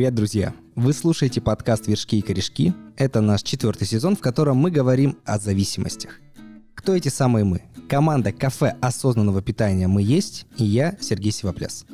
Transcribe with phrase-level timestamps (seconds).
[0.00, 0.54] Привет, друзья!
[0.76, 2.72] Вы слушаете подкаст «Вершки и корешки».
[2.96, 6.20] Это наш четвертый сезон, в котором мы говорим о зависимостях.
[6.74, 7.64] Кто эти самые мы?
[7.86, 11.84] Команда кафе осознанного питания «Мы есть» и я, Сергей Сивопляс.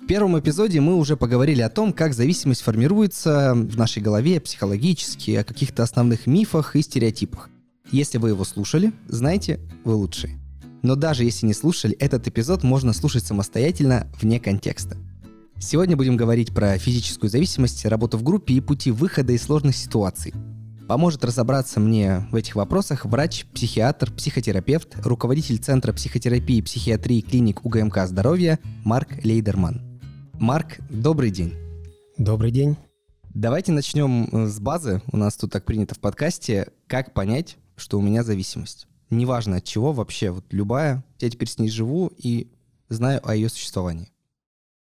[0.00, 5.32] В первом эпизоде мы уже поговорили о том, как зависимость формируется в нашей голове психологически,
[5.32, 7.50] о каких-то основных мифах и стереотипах.
[7.90, 10.38] Если вы его слушали, знаете, вы лучшие.
[10.82, 14.96] Но даже если не слушали, этот эпизод можно слушать самостоятельно, вне контекста.
[15.60, 20.32] Сегодня будем говорить про физическую зависимость, работу в группе и пути выхода из сложных ситуаций.
[20.86, 27.64] Поможет разобраться мне в этих вопросах врач, психиатр, психотерапевт, руководитель Центра психотерапии и психиатрии клиник
[27.64, 30.00] УГМК «Здоровье» Марк Лейдерман.
[30.34, 31.54] Марк, добрый день.
[32.16, 32.76] Добрый день.
[33.34, 35.02] Давайте начнем э, с базы.
[35.10, 36.68] У нас тут так принято в подкасте.
[36.86, 38.86] Как понять, что у меня зависимость?
[39.10, 41.04] Неважно от чего вообще, вот любая.
[41.18, 42.52] Я теперь с ней живу и
[42.88, 44.12] знаю о ее существовании.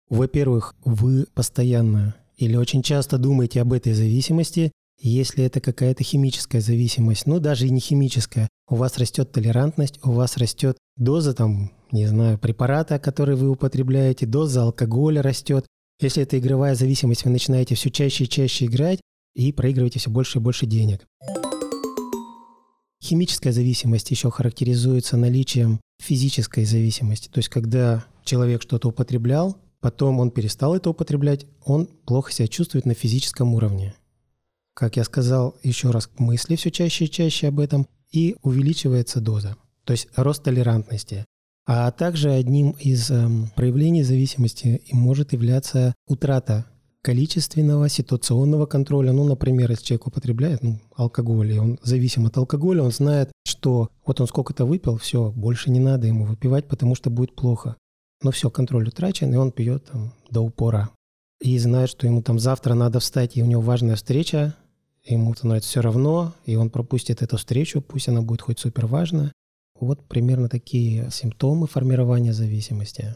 [0.09, 7.27] Во-первых, вы постоянно или очень часто думаете об этой зависимости, если это какая-то химическая зависимость,
[7.27, 12.07] ну даже и не химическая, у вас растет толерантность, у вас растет доза там не
[12.07, 15.67] знаю, препарата, который вы употребляете, доза алкоголя растет.
[16.01, 19.01] Если это игровая зависимость, вы начинаете все чаще и чаще играть
[19.35, 21.07] и проигрываете все больше и больше денег.
[23.03, 27.29] Химическая зависимость еще характеризуется наличием физической зависимости.
[27.29, 32.87] То есть, когда человек что-то употреблял, потом он перестал это употреблять, он плохо себя чувствует
[32.87, 33.95] на физическом уровне.
[34.75, 39.57] Как я сказал, еще раз, мысли все чаще и чаще об этом, и увеличивается доза.
[39.85, 41.25] То есть рост толерантности.
[41.67, 46.67] А также одним из эм, проявлений зависимости может являться утрата
[47.03, 49.13] количественного ситуационного контроля.
[49.13, 53.91] Ну, например, если человек употребляет ну, алкоголь, и он зависим от алкоголя, он знает, что
[54.05, 57.77] вот он сколько-то выпил, все, больше не надо ему выпивать, потому что будет плохо.
[58.23, 60.91] Но все, контроль утрачен, и он пьет там до упора.
[61.41, 64.55] И знает, что ему там завтра надо встать, и у него важная встреча,
[65.05, 69.33] ему становится все равно, и он пропустит эту встречу, пусть она будет хоть супер важная,
[69.79, 73.15] вот примерно такие симптомы формирования зависимости.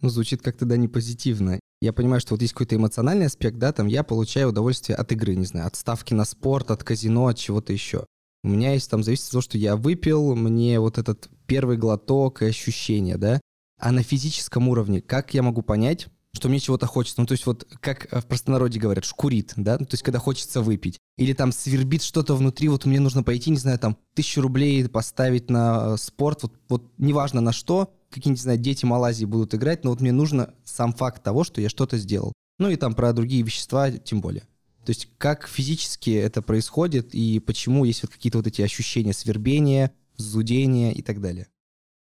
[0.00, 1.60] Ну, звучит как-то, да, не позитивно.
[1.80, 5.34] Я понимаю, что вот есть какой-то эмоциональный аспект, да, там я получаю удовольствие от игры,
[5.36, 8.04] не знаю, от ставки на спорт, от казино, от чего-то еще.
[8.42, 12.42] У меня есть там зависит от того, что я выпил, мне вот этот первый глоток
[12.42, 13.40] и ощущение, да.
[13.78, 17.20] А на физическом уровне, как я могу понять, что мне чего-то хочется.
[17.20, 20.60] Ну, то есть вот как в простонародье говорят, шкурит, да, ну, то есть когда хочется
[20.60, 20.98] выпить.
[21.16, 25.48] Или там свербит что-то внутри, вот мне нужно пойти, не знаю, там, тысячу рублей поставить
[25.48, 29.84] на э, спорт, вот, вот неважно на что, какие-нибудь, не знаю, дети Малайзии будут играть,
[29.84, 32.32] но вот мне нужно сам факт того, что я что-то сделал.
[32.58, 34.42] Ну и там про другие вещества тем более.
[34.84, 39.92] То есть как физически это происходит и почему есть вот какие-то вот эти ощущения свербения,
[40.16, 41.48] зудения и так далее.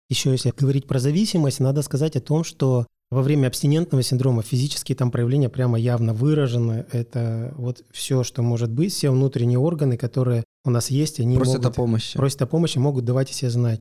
[0.09, 4.97] Еще если говорить про зависимость, надо сказать о том, что во время абстинентного синдрома физические
[4.97, 6.87] там проявления прямо явно выражены.
[6.93, 11.57] Это вот все, что может быть, все внутренние органы, которые у нас есть, они просят
[11.57, 12.17] могут, о помощи.
[12.17, 13.81] Просят о помощи, могут давать о себе знать.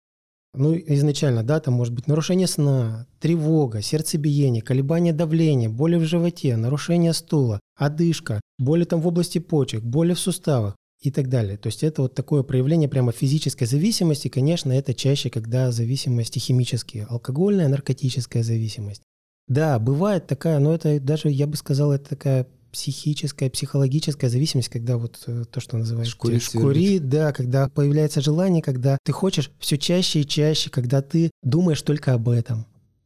[0.53, 6.55] Ну, изначально, да, там может быть нарушение сна, тревога, сердцебиение, колебание давления, боли в животе,
[6.55, 11.57] нарушение стула, одышка, боли там в области почек, боли в суставах и так далее.
[11.57, 14.27] То есть это вот такое проявление прямо физической зависимости.
[14.27, 19.01] Конечно, это чаще, когда зависимости химические, алкогольная, наркотическая зависимость.
[19.47, 24.97] Да, бывает такая, но это даже, я бы сказал, это такая психическая, психологическая зависимость, когда
[24.97, 29.77] вот э, то, что называется шкури, шкури да, когда появляется желание, когда ты хочешь все
[29.77, 32.65] чаще и чаще, когда ты думаешь только об этом.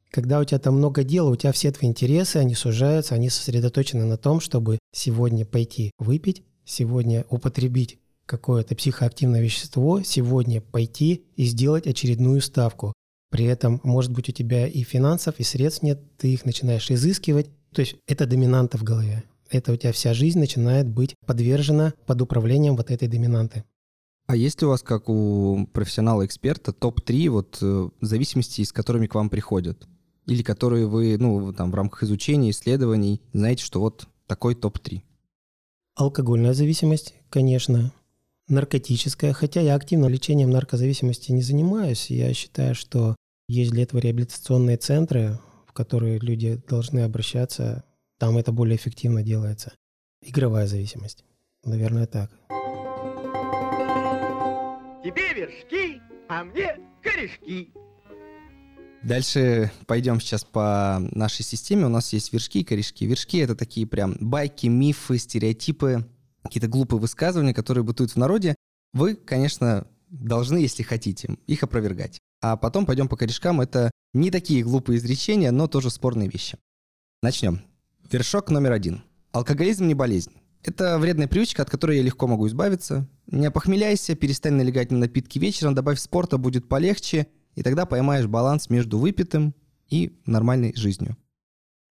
[0.09, 4.03] Когда у тебя там много дел, у тебя все твои интересы, они сужаются, они сосредоточены
[4.03, 11.85] на том, чтобы сегодня пойти выпить, сегодня употребить какое-то психоактивное вещество, сегодня пойти и сделать
[11.85, 12.93] очередную ставку.
[13.29, 17.49] При этом, может быть, у тебя и финансов, и средств нет, ты их начинаешь изыскивать.
[17.73, 19.23] То есть это доминанта в голове.
[19.49, 23.65] Это у тебя вся жизнь начинает быть подвержена под управлением вот этой доминанты.
[24.27, 29.15] А есть ли у вас, как у профессионала-эксперта, топ-3 вот э, зависимостей, с которыми к
[29.15, 29.87] вам приходят?
[30.25, 35.01] Или которые вы, ну, там, в рамках изучения, исследований, знаете, что вот такой топ-3?
[35.95, 37.91] Алкогольная зависимость, конечно
[38.51, 42.09] наркотическая, хотя я активно лечением наркозависимости не занимаюсь.
[42.09, 43.15] Я считаю, что
[43.47, 47.83] есть для этого реабилитационные центры, в которые люди должны обращаться.
[48.19, 49.73] Там это более эффективно делается.
[50.21, 51.25] Игровая зависимость.
[51.63, 52.29] Наверное, так.
[55.03, 57.73] Тебе вершки, а мне корешки.
[59.03, 61.87] Дальше пойдем сейчас по нашей системе.
[61.87, 63.05] У нас есть вершки и корешки.
[63.05, 66.05] Вершки— это такие прям байки, мифы, стереотипы,
[66.43, 68.55] какие-то глупые высказывания, которые бытуют в народе,
[68.93, 72.19] вы, конечно, должны, если хотите, их опровергать.
[72.41, 73.61] А потом пойдем по корешкам.
[73.61, 76.57] Это не такие глупые изречения, но тоже спорные вещи.
[77.21, 77.61] Начнем.
[78.11, 79.03] Вершок номер один.
[79.31, 80.31] Алкоголизм не болезнь.
[80.63, 83.07] Это вредная привычка, от которой я легко могу избавиться.
[83.27, 88.69] Не опохмеляйся, перестань налегать на напитки вечером, добавь спорта, будет полегче, и тогда поймаешь баланс
[88.69, 89.53] между выпитым
[89.89, 91.17] и нормальной жизнью.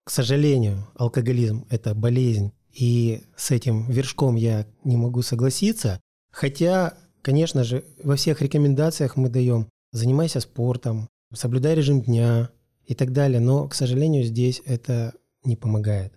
[0.04, 6.00] К сожалению, алкоголизм– это болезнь, и с этим вершком я не могу согласиться.
[6.32, 12.50] Хотя, конечно же, во всех рекомендациях мы даем занимайся спортом, соблюдай режим дня
[12.86, 13.40] и так далее.
[13.40, 15.14] Но, к сожалению, здесь это
[15.44, 16.12] не помогает.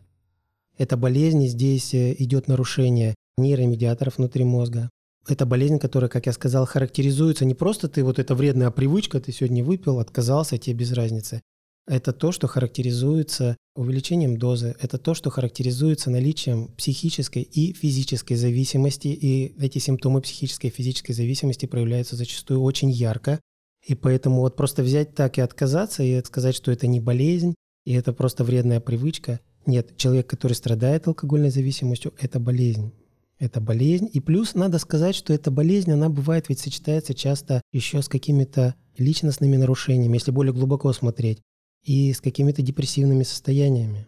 [0.77, 4.89] Это болезнь, здесь э, идет нарушение нейромедиаторов внутри мозга.
[5.27, 9.31] Это болезнь, которая, как я сказал, характеризуется не просто ты вот эта вредная привычка, ты
[9.31, 11.41] сегодня выпил, отказался, тебе без разницы.
[11.85, 19.07] Это то, что характеризуется увеличением дозы, это то, что характеризуется наличием психической и физической зависимости,
[19.07, 23.39] и эти симптомы психической и физической зависимости проявляются зачастую очень ярко.
[23.85, 27.53] И поэтому вот просто взять так и отказаться, и сказать, что это не болезнь,
[27.85, 29.41] и это просто вредная привычка.
[29.65, 32.93] Нет, человек, который страдает алкогольной зависимостью, это болезнь.
[33.39, 34.09] Это болезнь.
[34.11, 38.75] И плюс надо сказать, что эта болезнь, она бывает ведь сочетается часто еще с какими-то
[38.97, 41.41] личностными нарушениями, если более глубоко смотреть
[41.83, 44.07] и с какими-то депрессивными состояниями.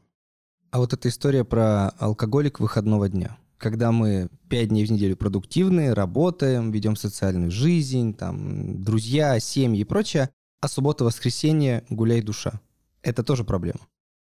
[0.71, 3.37] А вот эта история про алкоголик выходного дня.
[3.57, 9.85] Когда мы пять дней в неделю продуктивные, работаем, ведем социальную жизнь, там, друзья, семьи и
[9.85, 10.29] прочее,
[10.61, 12.59] а суббота-воскресенье гуляй душа.
[13.01, 13.79] Это тоже проблема.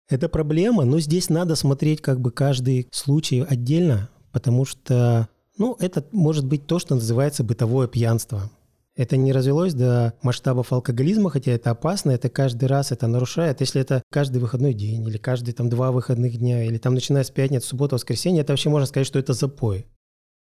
[0.09, 5.29] Это проблема, но здесь надо смотреть как бы каждый случай отдельно, потому что,
[5.59, 8.51] ну, это может быть то, что называется бытовое пьянство.
[8.97, 13.61] Это не развелось до масштабов алкоголизма, хотя это опасно, это каждый раз это нарушает.
[13.61, 17.31] Если это каждый выходной день или каждые там два выходных дня, или там начиная с
[17.31, 19.87] пятницы, суббота, воскресенье, это вообще можно сказать, что это запой.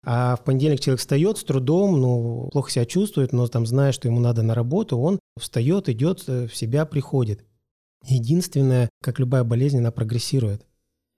[0.05, 4.09] А в понедельник человек встает с трудом, ну, плохо себя чувствует, но там зная, что
[4.09, 7.45] ему надо на работу, он встает, идет, э, в себя приходит.
[8.07, 10.67] Единственное, как любая болезнь, она прогрессирует.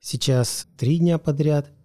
[0.01, 1.71] Сейчас три дня подряд–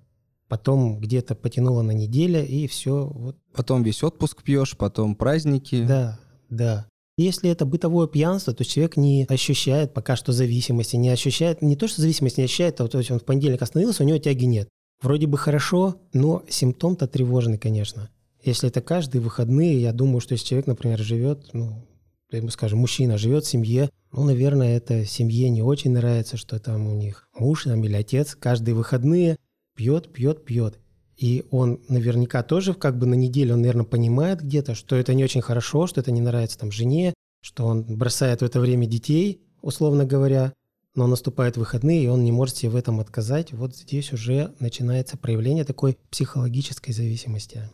[0.47, 3.05] потом где-то потянуло на неделю, и все.
[3.05, 3.38] Вот.
[3.53, 5.85] Потом весь отпуск пьешь, потом праздники.
[5.85, 6.88] Да, да.
[7.17, 11.88] Если это бытовое пьянство, то человек не ощущает пока что зависимости, не ощущает, не то
[11.88, 14.69] что зависимость не ощущает, а то есть он в понедельник остановился, у него тяги нет.
[15.01, 18.09] Вроде бы хорошо, но симптом-то тревожный, конечно.
[18.43, 21.88] Если это каждые выходные, я думаю, что если человек, например, живет, ну,
[22.31, 26.88] мы скажем, мужчина живет в семье, ну, наверное, это семье не очень нравится, что там
[26.88, 29.38] у них муж там, или отец каждые выходные
[29.77, 30.79] пьет, пьет, пьет.
[31.15, 35.24] И он наверняка тоже как бы на неделю, он, наверное, понимает где-то, что это не
[35.24, 39.41] очень хорошо, что это не нравится там жене, что он бросает в это время детей,
[39.62, 40.53] условно говоря,
[40.95, 43.53] но наступают выходные, и он не может себе в этом отказать.
[43.53, 47.69] Вот здесь уже начинается проявление такой психологической зависимости.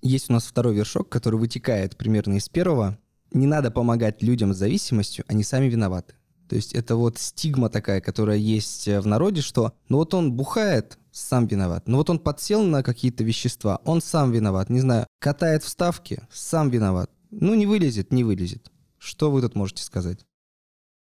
[0.00, 2.96] Есть у нас второй вершок, который вытекает примерно из первого.
[3.32, 6.14] Не надо помогать людям с зависимостью, они сами виноваты.
[6.48, 10.98] То есть это вот стигма такая, которая есть в народе, что ну вот он бухает,
[11.18, 11.88] сам виноват.
[11.88, 14.70] Но вот он подсел на какие-то вещества, он сам виноват.
[14.70, 17.10] Не знаю, катает вставки, сам виноват.
[17.30, 18.70] Ну, не вылезет, не вылезет.
[18.98, 20.26] Что вы тут можете сказать?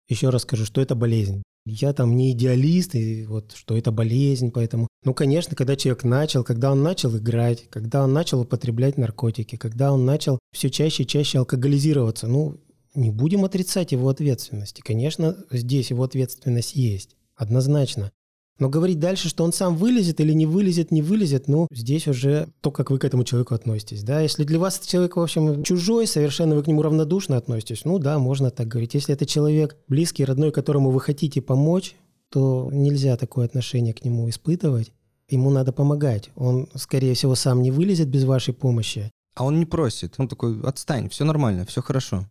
[0.08, 1.44] Еще раз скажу, что это болезнь.
[1.66, 4.88] Я там не идеалист, и вот что это болезнь, поэтому...
[5.04, 9.92] Ну, конечно, когда человек начал, когда он начал играть, когда он начал употреблять наркотики, когда
[9.92, 12.60] он начал все чаще и чаще алкоголизироваться, ну,
[12.94, 14.82] не будем отрицать его ответственности.
[14.82, 18.12] Конечно, здесь его ответственность есть, однозначно.
[18.58, 22.48] Но говорить дальше, что он сам вылезет или не вылезет, не вылезет, ну, здесь уже
[22.62, 24.22] то, как вы к этому человеку относитесь, да.
[24.22, 28.18] Если для вас человек, в общем, чужой, совершенно вы к нему равнодушно относитесь, ну да,
[28.18, 28.94] можно так говорить.
[28.94, 31.96] Если это человек близкий, родной, которому вы хотите помочь,
[32.30, 34.92] то нельзя такое отношение к нему испытывать.
[35.30, 36.30] Ему надо помогать.
[36.36, 39.12] Он, скорее всего, сам не вылезет без вашей помощи.
[39.36, 40.16] А он не просит.
[40.18, 42.26] Он такой, отстань, все нормально, все хорошо.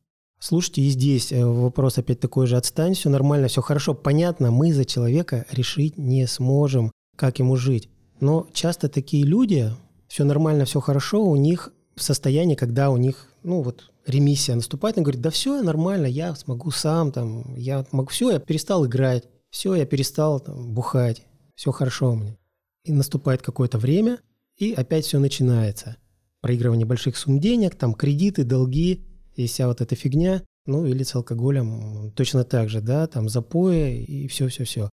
[0.46, 4.74] Слушайте, и здесь э, вопрос опять такой же, отстань, все нормально, все хорошо, понятно, мы
[4.74, 7.88] за человека решить не сможем, как ему жить.
[8.20, 9.70] Но часто такие люди,
[10.06, 14.98] все нормально, все хорошо, у них в состоянии, когда у них, ну вот, ремиссия наступает,
[14.98, 19.24] он говорит, да все, нормально, я смогу сам, там, я могу, все, я перестал играть,
[19.48, 21.22] все, я перестал там, бухать,
[21.54, 22.36] все хорошо у меня.
[22.84, 24.18] И наступает какое-то время,
[24.58, 25.96] и опять все начинается.
[26.42, 31.14] Проигрывание больших сумм денег, там кредиты, долги, и вся вот эта фигня, ну или с
[31.14, 34.90] алкоголем точно так же, да, там запои и все-все-все.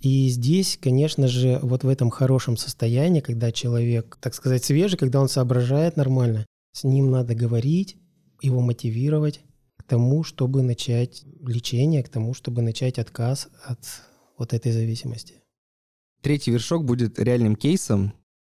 [0.00, 5.20] И здесь, конечно же, вот в этом хорошем состоянии, когда человек, так сказать, свежий, когда
[5.20, 7.96] он соображает нормально, с ним надо говорить,
[8.42, 9.40] его мотивировать
[9.78, 13.78] к тому, чтобы начать лечение, к тому, чтобы начать отказ от
[14.36, 15.40] вот этой зависимости.
[16.20, 18.12] Третий вершок будет реальным кейсом.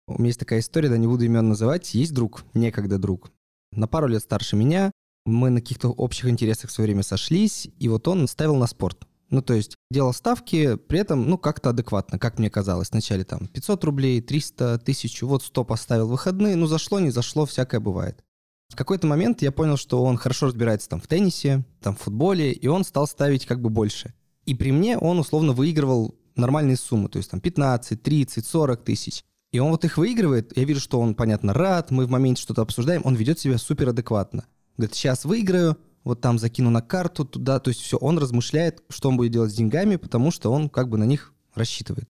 [0.08, 1.94] У меня есть такая история, да не буду имен называть.
[1.94, 3.32] Есть друг, некогда друг.
[3.72, 4.92] На пару лет старше меня,
[5.26, 9.08] мы на каких-то общих интересах в свое время сошлись, и вот он ставил на спорт.
[9.32, 12.92] Ну, то есть делал ставки, при этом, ну, как-то адекватно, как мне казалось.
[12.92, 17.80] Вначале там 500 рублей, 300, 1000, вот 100 поставил выходные, ну, зашло, не зашло, всякое
[17.80, 18.24] бывает.
[18.70, 22.52] В какой-то момент я понял, что он хорошо разбирается там в теннисе, там в футболе,
[22.52, 24.14] и он стал ставить как бы больше.
[24.46, 29.24] И при мне он условно выигрывал нормальные суммы, то есть там 15, 30, 40 тысяч.
[29.52, 32.62] И он вот их выигрывает, я вижу, что он, понятно, рад, мы в моменте что-то
[32.62, 34.46] обсуждаем, он ведет себя супер адекватно.
[34.78, 39.10] Говорит, сейчас выиграю, вот там закину на карту туда, то есть все, он размышляет, что
[39.10, 42.08] он будет делать с деньгами, потому что он как бы на них рассчитывает.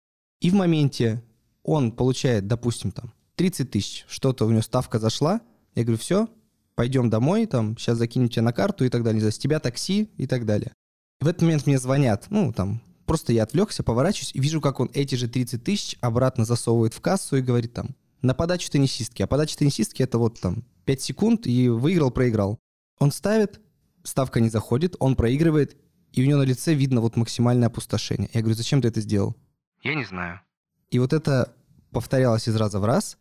[0.42, 1.24] И в моменте
[1.64, 5.42] он получает, допустим, там 30 тысяч, что-то у него ставка зашла,
[5.76, 6.28] я говорю, все,
[6.76, 10.28] пойдем домой, там, сейчас закинем тебя на карту и так далее, за тебя такси и
[10.28, 10.74] так далее.
[11.20, 14.92] В этот момент мне звонят, ну, там, Просто я отвлекся, поворачиваюсь и вижу, как он
[14.94, 19.24] эти же 30 тысяч обратно засовывает в кассу и говорит там, на подачу теннисистки.
[19.24, 22.60] А подача теннисистки это вот там 5 секунд и выиграл, проиграл.
[22.98, 23.62] Он ставит,
[24.02, 25.78] ставка не заходит, он проигрывает,
[26.14, 28.28] и у него на лице видно вот максимальное опустошение.
[28.34, 29.36] Я говорю, зачем ты это сделал?
[29.84, 30.42] Я не знаю.
[30.90, 31.54] И вот это
[31.92, 33.20] повторялось из раза в раз.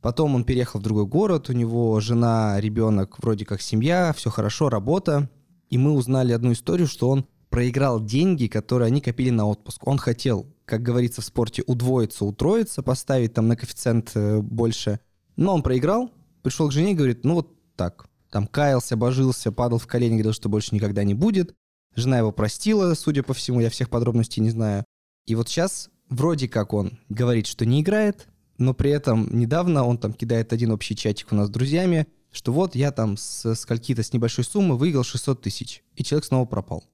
[0.00, 4.68] Потом он переехал в другой город, у него жена, ребенок, вроде как семья, все хорошо,
[4.68, 5.28] работа.
[5.70, 9.84] И мы узнали одну историю, что он проиграл деньги, которые они копили на отпуск.
[9.88, 15.00] Он хотел, как говорится в спорте, удвоиться, утроиться, поставить там на коэффициент э, больше.
[15.34, 16.12] Но он проиграл,
[16.48, 18.06] пришел к жене и говорит, ну вот так.
[18.30, 21.54] Там каялся, божился, падал в колени, говорил, что больше никогда не будет.
[21.94, 24.84] Жена его простила, судя по всему, я всех подробностей не знаю.
[25.26, 28.28] И вот сейчас вроде как он говорит, что не играет,
[28.58, 32.52] но при этом недавно он там кидает один общий чатик у нас с друзьями, что
[32.52, 36.84] вот я там с скольки-то с небольшой суммы выиграл 600 тысяч, и человек снова пропал.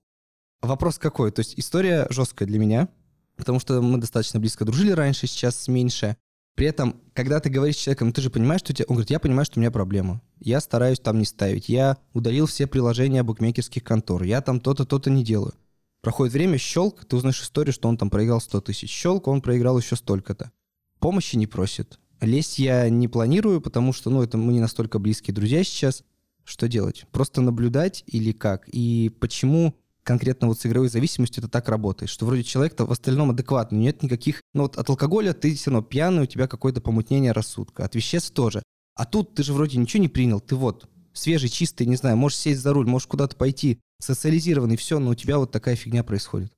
[0.62, 1.30] Вопрос какой?
[1.30, 2.88] То есть история жесткая для меня,
[3.36, 6.16] потому что мы достаточно близко дружили раньше, сейчас меньше.
[6.54, 8.86] При этом, когда ты говоришь с человеком, ты же понимаешь, что у тебя...
[8.88, 10.22] Он говорит, я понимаю, что у меня проблема.
[10.38, 11.68] Я стараюсь там не ставить.
[11.68, 14.22] Я удалил все приложения букмекерских контор.
[14.22, 15.54] Я там то-то, то-то не делаю.
[16.00, 18.90] Проходит время, щелк, ты узнаешь историю, что он там проиграл 100 тысяч.
[18.90, 20.52] Щелк, он проиграл еще столько-то.
[21.00, 21.98] Помощи не просит.
[22.20, 26.04] Лезть я не планирую, потому что, ну, это мы не настолько близкие друзья сейчас.
[26.44, 27.06] Что делать?
[27.10, 28.68] Просто наблюдать или как?
[28.68, 33.30] И почему конкретно вот с игровой зависимостью это так работает, что вроде человек-то в остальном
[33.30, 34.42] адекватный, нет никаких...
[34.52, 38.32] Ну вот от алкоголя ты все равно пьяный, у тебя какое-то помутнение рассудка, от веществ
[38.32, 38.62] тоже.
[38.94, 42.38] А тут ты же вроде ничего не принял, ты вот свежий, чистый, не знаю, можешь
[42.38, 46.52] сесть за руль, можешь куда-то пойти, социализированный, все, но у тебя вот такая фигня происходит.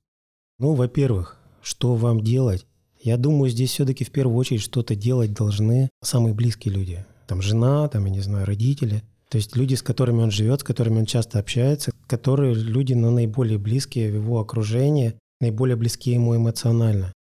[0.59, 2.65] Ну, во-первых, что вам делать?
[2.99, 7.05] Я думаю, здесь все-таки в первую очередь что-то делать должны самые близкие люди.
[7.27, 10.63] Там жена, там, я не знаю, родители– то есть люди, с которыми он живет, с
[10.63, 16.35] которыми он часто общается, которые люди ну, наиболее близкие в его окружении, наиболее близкие ему
[16.35, 17.11] эмоционально.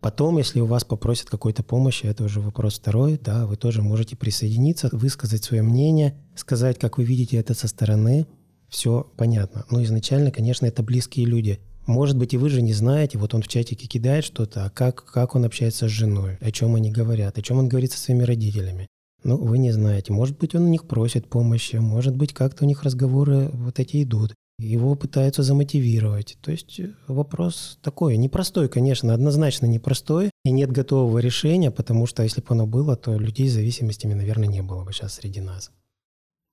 [0.00, 4.14] Потом, если у вас попросят какой-то помощи, это уже вопрос второй, да, вы тоже можете
[4.16, 8.26] присоединиться, высказать свое мнение, сказать, как вы видите это со стороны.
[8.68, 9.64] Все понятно.
[9.70, 11.58] Но изначально, конечно, это близкие люди.
[11.86, 15.04] Может быть, и вы же не знаете, вот он в чатике кидает что-то, а как,
[15.04, 18.24] как он общается с женой, о чем они говорят, о чем он говорит со своими
[18.24, 18.86] родителями.
[19.28, 20.10] Ну, вы не знаете.
[20.10, 24.02] Может быть, он у них просит помощи, может быть, как-то у них разговоры вот эти
[24.02, 24.34] идут.
[24.58, 26.38] Его пытаются замотивировать.
[26.40, 32.22] То есть э, вопрос такой, непростой, конечно, однозначно непростой, и нет готового решения, потому что
[32.22, 35.72] если бы оно было, то людей с зависимостями, наверное, не было бы сейчас среди нас.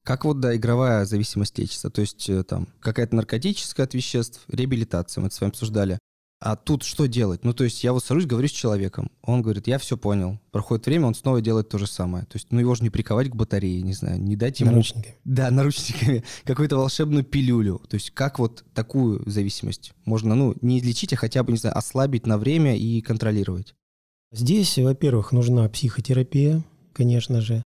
[0.04, 1.90] Как вот, да, игровая зависимость лечится?
[1.90, 5.98] То есть э, там какая-то наркотическая от веществ, реабилитация, мы это с вами обсуждали.
[6.46, 7.44] А тут что делать?
[7.44, 9.10] Ну, то есть я вот сажусь, говорю с человеком.
[9.24, 10.40] Он говорит, я все понял.
[10.52, 12.26] Проходит время, он снова делает то же самое.
[12.26, 14.70] То есть, ну, его же не приковать к батарее, не знаю, не дать ему...
[14.70, 15.16] Наручниками.
[15.24, 16.24] Да, наручниками.
[16.44, 17.82] Какую-то волшебную пилюлю.
[17.90, 21.76] То есть как вот такую зависимость можно, ну, не излечить, а хотя бы, не знаю,
[21.76, 23.74] ослабить на время и контролировать?
[24.32, 27.64] Здесь, во-первых, нужна психотерапия, конечно же.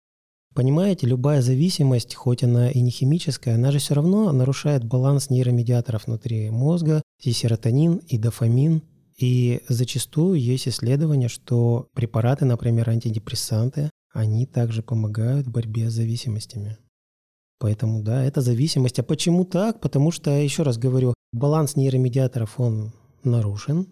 [0.55, 6.07] Понимаете, любая зависимость, хоть она и не химическая, она же все равно нарушает баланс нейромедиаторов
[6.07, 8.83] внутри мозга, и серотонин, и дофамин.
[9.17, 16.77] И зачастую есть исследования, что препараты, например, антидепрессанты, они также помогают в борьбе с зависимостями.
[17.59, 18.99] Поэтому, да, это зависимость.
[18.99, 19.81] А почему так?
[19.81, 23.87] Потому что, еще раз говорю, баланс нейромедиаторов, он нарушен.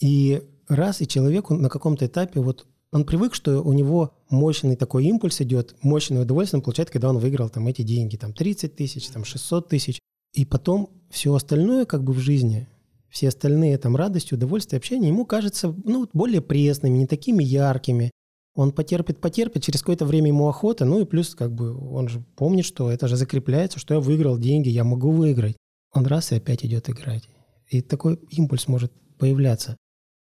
[0.00, 5.04] И раз и человеку на каком-то этапе вот он привык, что у него мощный такой
[5.04, 9.08] импульс идет, мощное удовольствие он получает, когда он выиграл там эти деньги, там 30 тысяч,
[9.08, 10.00] там 600 тысяч.
[10.38, 12.68] И потом все остальное как бы в жизни,
[13.08, 18.12] все остальные там радости, удовольствие, общение ему кажется ну, более пресными, не такими яркими.
[18.54, 22.20] Он потерпит, потерпит, через какое-то время ему охота, ну и плюс как бы он же
[22.36, 25.56] помнит, что это же закрепляется, что я выиграл деньги, я могу выиграть.
[25.92, 27.28] Он раз и опять идет играть.
[27.66, 29.76] И такой импульс может появляться.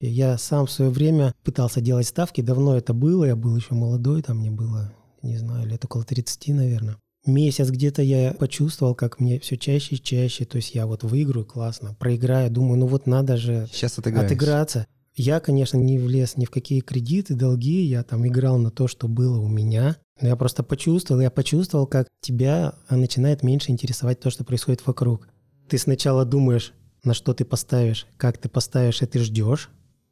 [0.00, 4.22] Я сам в свое время пытался делать ставки, давно это было, я был еще молодой,
[4.22, 6.96] там мне было, не знаю, лет около 30, наверное.
[7.26, 11.44] Месяц где-то я почувствовал, как мне все чаще и чаще, то есть я вот выиграю
[11.44, 14.86] классно, проиграю, думаю, ну вот надо же Сейчас отыграться.
[15.14, 19.08] Я, конечно, не влез ни в какие кредиты, долги, я там играл на то, что
[19.08, 19.96] было у меня.
[20.20, 25.28] Но я просто почувствовал, я почувствовал, как тебя начинает меньше интересовать то, что происходит вокруг.
[25.68, 29.70] Ты сначала думаешь, на что ты поставишь, как ты поставишь, и ты ждешь.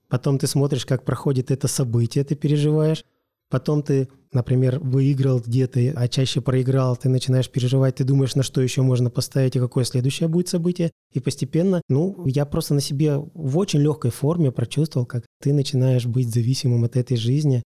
[0.08, 3.04] Потом ты смотришь, как проходит это событие, ты переживаешь.
[3.50, 8.60] Потом ты, например, выиграл где-то, а чаще проиграл, ты начинаешь переживать, ты думаешь, на что
[8.60, 10.90] еще можно поставить и какое следующее будет событие.
[11.12, 16.06] И постепенно, ну, я просто на себе в очень легкой форме прочувствовал, как ты начинаешь
[16.06, 17.62] быть зависимым от этой жизни.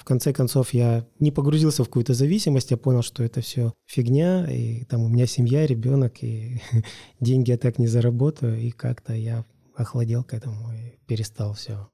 [0.00, 4.46] В конце концов, я не погрузился в какую-то зависимость, я понял, что это все фигня,
[4.50, 6.60] и там у меня семья, ребенок, и
[7.20, 9.44] деньги я так не заработаю, и как-то я
[9.76, 11.88] охладел к этому и перестал все.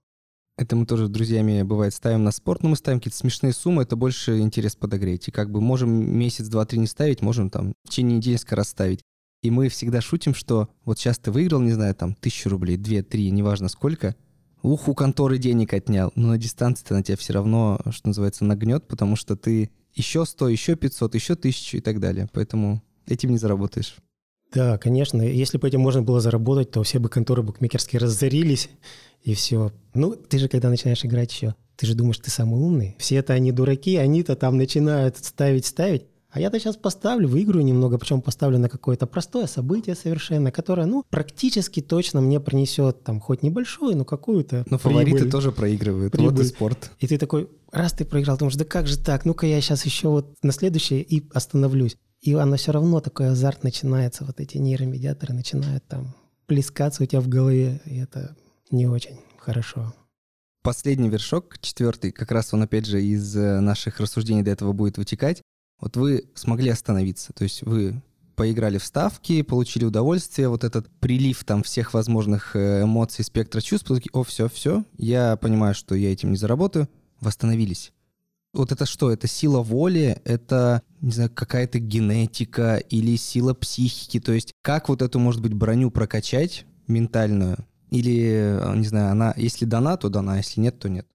[0.58, 3.84] Это мы тоже с друзьями, бывает, ставим на спорт, но мы ставим какие-то смешные суммы,
[3.84, 5.28] это больше интерес подогреть.
[5.28, 5.88] И как бы можем
[6.18, 9.00] месяц, два, три не ставить, можем там в течение недели раз ставить.
[9.44, 13.04] И мы всегда шутим, что вот сейчас ты выиграл, не знаю, там, тысячу рублей, две,
[13.04, 14.16] три, неважно сколько,
[14.62, 18.44] ух, у конторы денег отнял, но на дистанции ты на тебя все равно, что называется,
[18.44, 22.28] нагнет, потому что ты еще 100, еще 500, еще тысячу и так далее.
[22.32, 23.96] Поэтому этим не заработаешь.
[24.52, 25.22] Да, конечно.
[25.22, 28.70] Если бы этим можно было заработать, то все бы конторы букмекерские разорились,
[29.22, 29.72] и все.
[29.94, 32.96] Ну, ты же когда начинаешь играть еще, ты же думаешь, ты самый умный.
[32.98, 36.04] Все это они дураки, они-то там начинают ставить, ставить.
[36.30, 41.02] А я-то сейчас поставлю, выиграю немного, причем поставлю на какое-то простое событие совершенно, которое, ну,
[41.08, 45.30] практически точно мне принесет там хоть небольшую, но какую-то Но фавориты прибыль.
[45.30, 46.12] тоже проигрывают.
[46.14, 46.44] Вот и Прибыль.
[46.44, 46.90] спорт.
[47.00, 50.08] И ты такой, раз ты проиграл, думаешь, да как же так, ну-ка я сейчас еще
[50.08, 51.96] вот на следующее и остановлюсь.
[52.20, 56.14] И оно все равно такой азарт начинается, вот эти нейромедиаторы начинают там
[56.46, 58.36] плескаться у тебя в голове, и это
[58.70, 59.94] не очень хорошо.
[60.62, 64.98] Последний вершок, четвертый, как раз он опять же из э, наших рассуждений до этого будет
[64.98, 65.40] вытекать.
[65.80, 68.02] Вот вы смогли остановиться, то есть вы
[68.34, 73.88] поиграли в ставки, получили удовольствие, вот этот прилив там всех возможных э, эмоций, спектра чувств,
[73.88, 76.88] такие, о, все, все, я понимаю, что я этим не заработаю,
[77.20, 77.92] восстановились.
[78.54, 79.10] Вот это что?
[79.10, 85.02] Это сила воли, это, не знаю, какая-то генетика или сила психики, то есть как вот
[85.02, 87.58] эту, может быть, броню прокачать ментальную,
[87.90, 91.06] или, э, не знаю, она, если дана, то дана, если нет, то нет.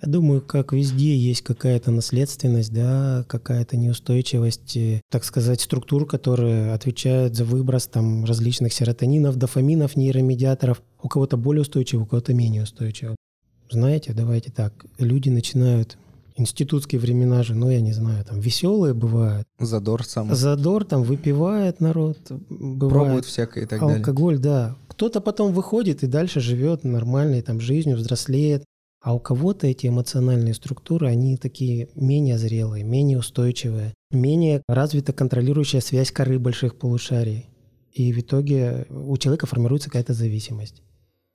[0.00, 6.72] Я думаю, как везде есть какая-то наследственность, да, какая-то неустойчивость, э, так сказать, структур, которые
[6.72, 10.82] отвечают за выброс там различных серотонинов, дофаминов, нейромедиаторов.
[11.02, 13.16] У кого-то более устойчиво, у кого-то менее устойчиво.
[13.70, 15.98] Знаете, давайте так, люди начинают
[16.38, 19.46] институтские времена же, ну, я не знаю, там веселые бывают.
[19.58, 20.34] Задор сам.
[20.34, 22.92] Задор там выпивает народ, бывает.
[22.92, 23.96] Пробует всякое и так далее.
[23.96, 24.76] Алкоголь, да.
[24.88, 28.64] Кто-то потом выходит и дальше живет нормальной там жизнью, взрослеет.
[29.00, 35.80] А у кого-то эти эмоциональные структуры, они такие менее зрелые, менее устойчивые, менее развита контролирующая
[35.80, 37.46] связь коры больших полушарий.
[37.92, 40.82] И в итоге у человека формируется какая-то зависимость.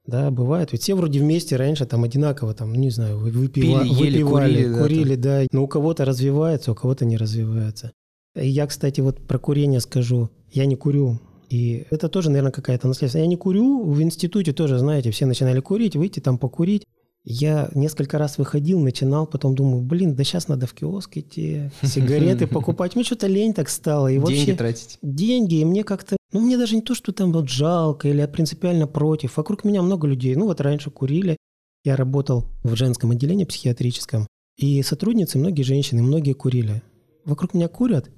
[0.05, 0.71] Да, бывает.
[0.71, 4.53] Ведь все вроде вместе раньше там одинаково, там, не знаю, вы- выпива- Пили, ели, выпивали,
[4.53, 5.41] курили, да, курили, да.
[5.51, 7.91] Но у кого-то развивается, у кого-то не развивается.
[8.35, 10.29] И я, кстати, вот про курение скажу.
[10.51, 11.19] Я не курю.
[11.49, 13.23] И это тоже, наверное, какая-то наследственность.
[13.25, 13.83] Я не курю.
[13.83, 16.83] В институте тоже, знаете, все начинали курить, выйти там покурить.
[17.25, 22.47] Я несколько раз выходил, начинал, потом думаю, блин, да сейчас надо в киоск идти, сигареты
[22.47, 22.95] покупать.
[22.95, 24.09] Мне что-то лень так стало.
[24.12, 24.97] И вообще, Деньги тратить.
[25.01, 28.27] деньги, и мне как-то, ну, мне даже не то, что там вот жалко или я
[28.27, 29.38] принципиально против.
[29.38, 30.36] Вокруг меня много людей.
[30.36, 31.38] Ну, вот раньше курили.
[31.86, 34.27] Я работал в женском отделении психиатрическом.
[34.57, 36.81] И сотрудницы, многие женщины, многие курили.
[37.25, 38.09] Вокруг меня курят,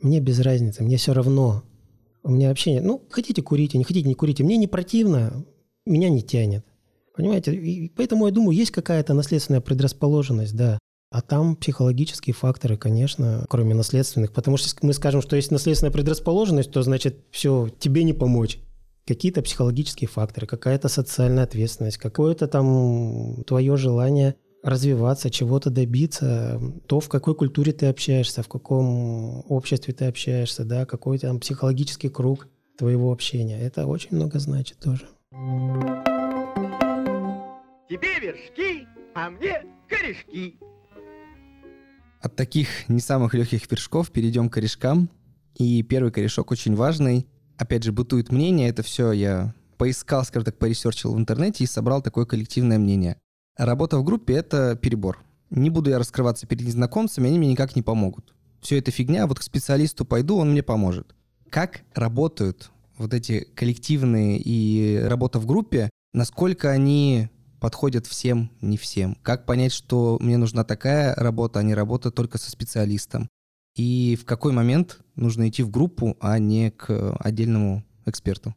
[0.00, 1.64] мне без разницы, мне все равно.
[2.22, 2.84] У меня вообще нет.
[2.84, 4.44] Ну, хотите курите, не хотите не курите.
[4.44, 5.44] Мне не противно,
[5.84, 6.64] меня не тянет.
[7.22, 7.54] Понимаете?
[7.54, 10.76] И поэтому я думаю, есть какая-то наследственная предрасположенность, да.
[11.12, 14.32] А там психологические факторы, конечно, кроме наследственных.
[14.32, 18.58] Потому что мы скажем, что есть наследственная предрасположенность, то значит, все, тебе не помочь.
[19.06, 27.08] Какие-то психологические факторы, какая-то социальная ответственность, какое-то там твое желание развиваться, чего-то добиться, то, в
[27.08, 33.12] какой культуре ты общаешься, в каком обществе ты общаешься, да, какой там психологический круг твоего
[33.12, 33.60] общения.
[33.60, 35.06] Это очень много значит тоже.
[37.92, 40.58] Тебе вершки, а мне корешки.
[42.22, 45.10] От таких не самых легких вершков перейдем к корешкам.
[45.56, 47.26] И первый корешок очень важный.
[47.58, 52.00] Опять же, бытует мнение, это все я поискал, скажем так, поресерчил в интернете и собрал
[52.00, 53.18] такое коллективное мнение.
[53.58, 55.22] Работа в группе— это перебор.
[55.50, 58.32] Не буду я раскрываться перед незнакомцами, они мне никак не помогут.
[58.62, 61.14] Все это фигня, вот к специалисту пойду, он мне поможет.
[61.50, 67.28] Как работают вот эти коллективные и работа в группе, насколько они
[67.62, 69.16] подходят всем, не всем.
[69.22, 73.28] Как понять, что мне нужна такая работа, а не работа только со специалистом.
[73.76, 78.56] И в какой момент нужно идти в группу, а не к отдельному эксперту?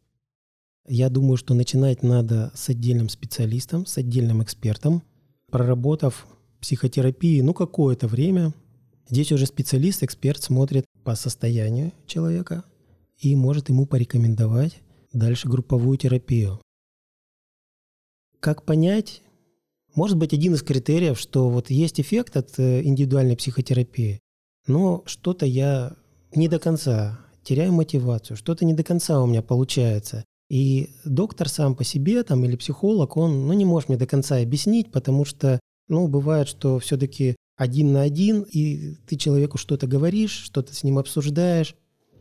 [0.87, 5.03] Я думаю, что начинать надо с отдельным специалистом, с отдельным экспертом,
[5.51, 6.25] проработав
[6.59, 8.55] психотерапии, ну, какое-то время.
[9.07, 12.63] Здесь уже специалист, эксперт смотрит по состоянию человека
[13.19, 14.81] и может ему порекомендовать
[15.13, 16.59] дальше групповую терапию.
[18.39, 19.21] Как понять?
[19.95, 24.19] Может быть, один из критериев, что вот есть эффект от э, индивидуальной психотерапии,
[24.67, 25.93] но что-то я
[26.33, 30.25] не до конца теряю мотивацию, что-то не до конца у меня получается.
[30.49, 34.37] И доктор сам по себе там или психолог, он ну, не может мне до конца
[34.37, 40.31] объяснить, потому что ну, бывает, что все-таки один на один, и ты человеку что-то говоришь,
[40.31, 41.75] что-то с ним обсуждаешь,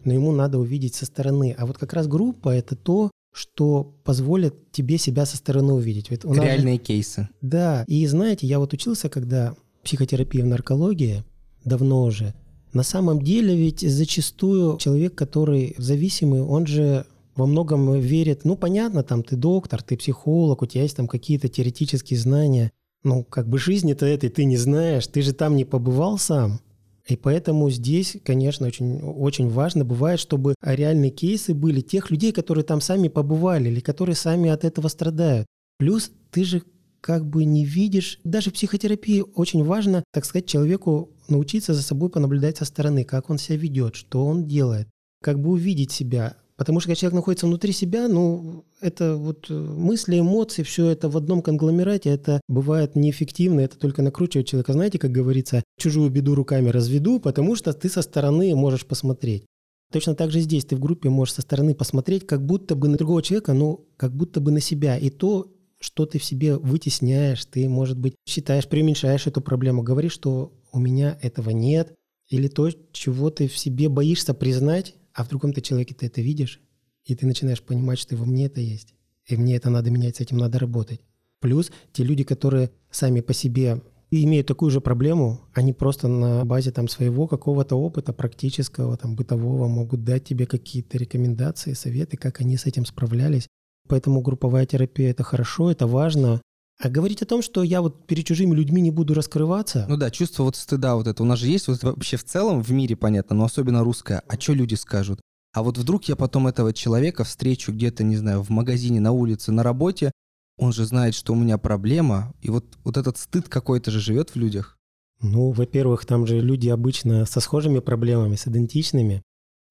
[0.05, 1.55] но ему надо увидеть со стороны.
[1.59, 6.11] А вот как раз группа— это то, что позволит тебе себя со стороны увидеть.
[6.11, 6.81] Ведь Реальные же...
[6.81, 7.29] кейсы.
[7.41, 7.85] Да.
[7.89, 11.25] И знаете, я вот учился, когда психотерапия в наркологии,
[11.65, 12.33] давно уже,
[12.73, 19.03] на самом деле ведь зачастую человек, который зависимый, он же во многом верит, ну понятно,
[19.03, 22.71] там ты доктор, ты психолог, у тебя есть там какие-то теоретические знания,
[23.03, 26.61] ну как бы жизни-то этой ты не знаешь, ты же там не побывал сам.
[27.07, 32.65] И поэтому здесь, конечно, очень, очень важно бывает, чтобы реальные кейсы были тех людей, которые
[32.65, 35.47] там сами побывали или которые сами от этого страдают.
[35.79, 36.63] Плюс ты же
[37.03, 42.09] как бы не видишь, даже в психотерапии очень важно, так сказать, человеку научиться за собой
[42.09, 44.89] понаблюдать со стороны, как он себя ведет, что он делает,
[45.23, 49.55] как бы увидеть себя, Потому что когда человек находится внутри себя, ну, это вот э,
[49.55, 54.73] мысли, эмоции, все это в одном конгломерате, это бывает неэффективно, это только накручивает человека.
[54.73, 59.47] Знаете, как говорится, чужую беду руками разведу, потому что ты со стороны можешь посмотреть.
[59.93, 62.97] Точно так же здесь ты в группе можешь со стороны посмотреть, как будто бы на
[62.97, 64.97] другого человека, ну, как будто бы на себя.
[64.97, 70.13] И то, что ты в себе вытесняешь, ты, может быть, считаешь, преуменьшаешь эту проблему, говоришь,
[70.13, 71.95] что у меня этого нет,
[72.29, 76.61] или то, чего ты в себе боишься признать, а в другом-то человеке ты это видишь,
[77.05, 78.95] и ты начинаешь понимать, что во мне это есть.
[79.27, 81.01] И мне это надо менять, с этим надо работать.
[81.41, 86.71] Плюс те люди, которые сами по себе имеют такую же проблему, они просто на базе
[86.71, 92.57] там своего какого-то опыта практического, там бытового могут дать тебе какие-то рекомендации, советы, как они
[92.57, 93.49] с этим справлялись.
[93.89, 96.41] Поэтому групповая терапия— это хорошо, это важно,
[96.81, 99.87] а говорить о том, что я вот перед чужими людьми не буду раскрываться...
[99.89, 101.23] Ну да, чувство вот стыда вот это.
[101.23, 104.23] У нас же есть вот вообще в целом в мире, понятно, но особенно русское.
[104.29, 105.21] А что люди скажут?
[105.53, 109.53] А вот вдруг я потом этого человека встречу где-то, не знаю, в магазине, на улице,
[109.53, 110.11] на работе,
[110.59, 114.31] он же знает, что у меня проблема, и вот, вот этот стыд какой-то же живет
[114.31, 114.77] в людях.
[115.21, 119.23] Ну, во-первых, там же люди обычно со схожими проблемами, с идентичными.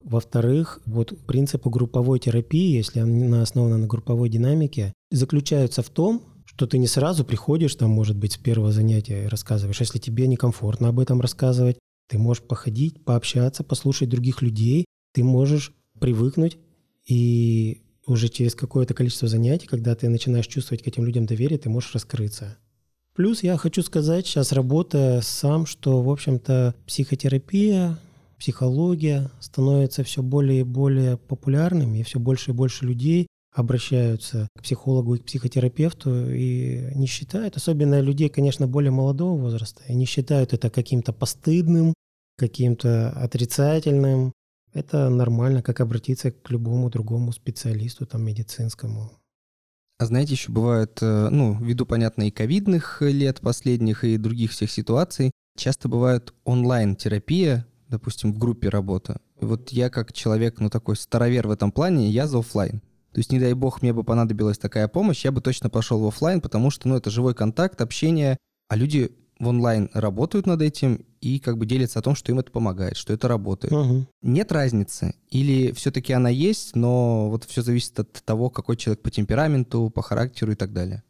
[0.02, 6.22] Во-вторых, вот принципы групповой терапии, если она основана на групповой динамике, заключаются в том,
[6.56, 9.80] что ты не сразу приходишь, там, может быть, с первого занятия рассказываешь.
[9.80, 15.72] Если тебе некомфортно об этом рассказывать, ты можешь походить, пообщаться, послушать других людей, ты можешь
[15.98, 16.58] привыкнуть
[17.06, 21.70] и уже через какое-то количество занятий, когда ты начинаешь чувствовать к этим людям доверие, ты
[21.70, 22.56] можешь раскрыться.
[23.14, 27.98] Плюс я хочу сказать, сейчас работая сам, что, в общем-то, психотерапия,
[28.38, 34.62] психология становится все более и более популярными, и все больше и больше людей обращаются к
[34.62, 40.06] психологу и к психотерапевту и не считают, особенно людей, конечно, более молодого возраста, и не
[40.06, 41.94] считают это каким-то постыдным,
[42.36, 44.32] каким-то отрицательным.
[44.72, 49.12] Это нормально, как обратиться к любому другому специалисту, там, медицинскому.
[49.98, 54.72] А знаете, еще бывают, э, ну, ввиду, понятно, и ковидных лет последних, и других всех
[54.72, 59.20] ситуаций, часто бывает онлайн-терапия, допустим, в группе работа.
[59.40, 62.82] И вот я как человек, ну, такой старовер в этом плане, я за офлайн.
[63.14, 66.06] То есть, не дай бог, мне бы понадобилась такая помощь, я бы точно пошел в
[66.06, 68.36] офлайн, потому что, ну, это живой контакт, общение,
[68.68, 72.40] а люди в онлайн работают над этим и как бы делятся о том, что им
[72.40, 73.72] это помогает, что это работает.
[73.72, 74.06] Угу.
[74.22, 75.14] Нет разницы?
[75.30, 80.02] Или все-таки она есть, но вот все зависит от того, какой человек по темпераменту, по
[80.02, 81.04] характеру и так далее?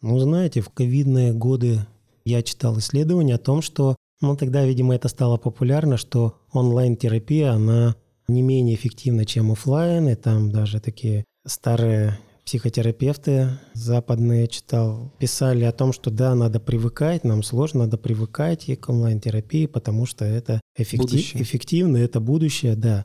[0.00, 1.80] Ну, знаете, в ковидные годы
[2.24, 7.94] я читал исследования о том, что, ну, тогда, видимо, это стало популярно, что онлайн-терапия, она
[8.28, 15.72] не менее эффективно, чем офлайн, и там даже такие старые психотерапевты западные читал, писали о
[15.72, 20.60] том, что да, надо привыкать, нам сложно, надо привыкать и к онлайн-терапии, потому что это
[20.76, 23.04] эффектив, эффективно, это будущее, да.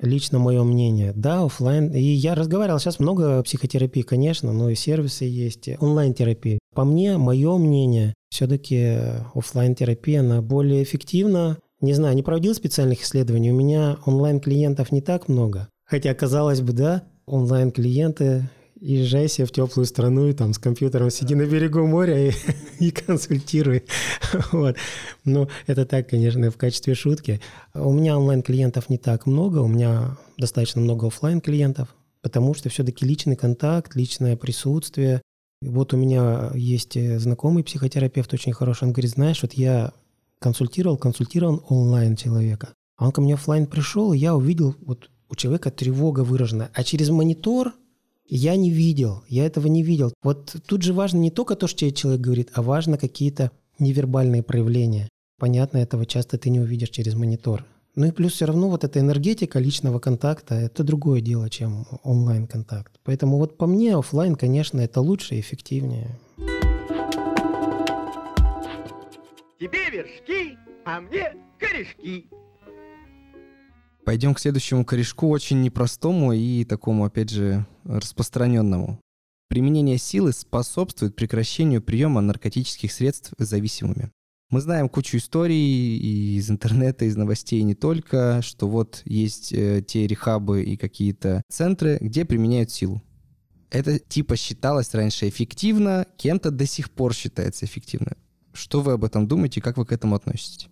[0.00, 1.90] Лично мое мнение, да, офлайн.
[1.90, 6.60] И я разговаривал, сейчас много психотерапии, конечно, но и сервисы есть, онлайн-терапии.
[6.72, 8.96] По мне, мое мнение, все-таки
[9.34, 13.52] офлайн терапия она более эффективна, не знаю, не проводил специальных исследований.
[13.52, 15.68] У меня онлайн-клиентов не так много.
[15.84, 18.48] Хотя, казалось бы, да, онлайн-клиенты
[18.80, 22.32] езжай себе в теплую страну и там с компьютером сиди на берегу моря и,
[22.80, 23.84] и консультируй.
[24.52, 24.76] Вот.
[25.24, 27.40] Ну, это так, конечно, в качестве шутки.
[27.74, 33.06] У меня онлайн-клиентов не так много, у меня достаточно много офлайн клиентов потому что все-таки
[33.06, 35.22] личный контакт, личное присутствие.
[35.62, 39.92] Вот у меня есть э, знакомый психотерапевт очень хороший, он говорит, знаешь, вот я
[40.38, 45.36] консультировал, консультировал онлайн человека, а он ко мне офлайн пришел, и я увидел вот у
[45.36, 47.74] человека тревога выражена, а через монитор
[48.26, 50.12] я не видел, я этого не видел.
[50.22, 55.08] Вот тут же важно не только то, что человек говорит, а важно какие-то невербальные проявления.
[55.38, 57.64] Понятно, этого часто ты не увидишь через монитор.
[57.94, 62.92] Ну и плюс все равно вот эта энергетика личного контакта– это другое дело, чем онлайн-контакт.
[63.04, 66.18] Поэтому вот по мне офлайн, конечно, это лучше и эффективнее.
[69.58, 72.30] Тебе вершки, а мне корешки.
[74.04, 79.00] Пойдем к следующему корешку, очень непростому и такому, опять же, распространенному.
[79.48, 84.12] Применение силы способствует прекращению приема наркотических средств зависимыми.
[84.50, 89.82] Мы знаем кучу историй и из интернета, из новостей не только, что вот есть э,
[89.84, 93.02] те рехабы и какие-то центры, где применяют силу.
[93.70, 98.16] Это типа считалось раньше эффективно, кем-то до сих пор считается эффективно.
[98.58, 100.68] Что вы об этом думаете, как вы к этому относитесь?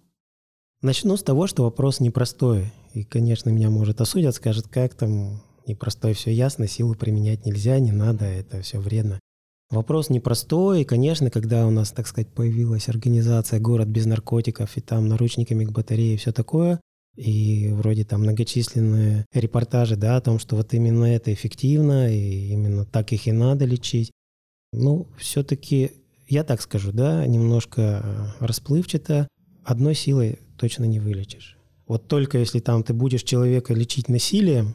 [0.82, 2.72] Начну с того, что вопрос непростой.
[2.94, 7.92] И, конечно, меня, может, осудят, скажут, как там непростой, все ясно, силу применять нельзя, не
[7.92, 9.20] надо, это все вредно.
[9.70, 14.80] Вопрос непростой, и, конечно, когда у нас, так сказать, появилась организация «Город без наркотиков», и
[14.80, 16.80] там наручниками к батарее и все такое,
[17.16, 22.84] и вроде там многочисленные репортажи, да, о том, что вот именно это эффективно, и именно
[22.84, 24.10] так их и надо лечить.
[24.72, 25.92] Ну, все-таки,
[26.28, 29.28] я так скажу, да, немножко расплывчато,
[29.64, 31.56] одной силой точно не вылечишь.
[31.86, 34.74] Вот только если там ты будешь человека лечить насилием,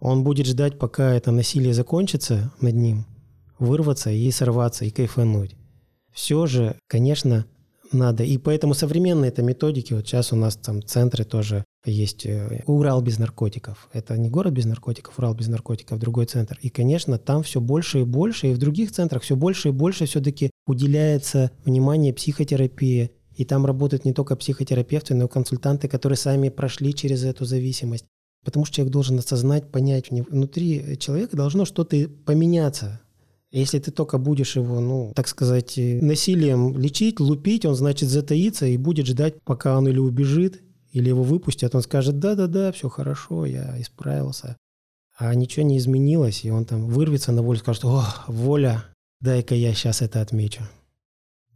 [0.00, 3.06] он будет ждать, пока это насилие закончится над ним,
[3.58, 5.56] вырваться и сорваться, и кайфануть.
[6.12, 7.46] Все же, конечно,
[7.92, 8.24] надо.
[8.24, 13.02] И поэтому современные это методики, вот сейчас у нас там центры тоже есть э, Урал
[13.02, 13.88] без наркотиков.
[13.92, 16.58] Это не город без наркотиков, Урал без наркотиков, другой центр.
[16.62, 20.06] И, конечно, там все больше и больше, и в других центрах все больше и больше
[20.06, 23.10] все-таки уделяется внимание психотерапии.
[23.34, 28.04] И там работают не только психотерапевты, но и консультанты, которые сами прошли через эту зависимость.
[28.44, 33.00] Потому что человек должен осознать, понять, внутри человека должно что-то поменяться.
[33.50, 38.78] Если ты только будешь его, ну, так сказать, насилием лечить, лупить, он, значит, затаится и
[38.78, 41.74] будет ждать, пока он или убежит, или его выпустят.
[41.74, 44.56] Он скажет, да-да-да, все хорошо, я исправился.
[45.18, 48.84] А ничего не изменилось, и он там вырвется на волю, скажет, о, воля,
[49.20, 50.62] дай-ка я сейчас это отмечу.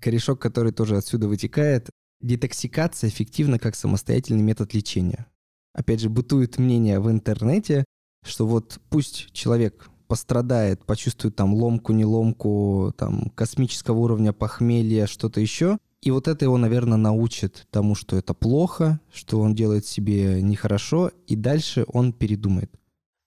[0.01, 5.27] Корешок, который тоже отсюда вытекает, детоксикация эффективна как самостоятельный метод лечения.
[5.73, 7.85] Опять же, бытует мнение в интернете,
[8.25, 15.41] что вот пусть человек пострадает, почувствует там ломку, не ломку, там космического уровня похмелья, что-то
[15.41, 15.79] еще.
[16.07, 21.11] И вот это его, наверное, научит тому, что это плохо, что он делает себе нехорошо,
[21.27, 22.71] и дальше он передумает.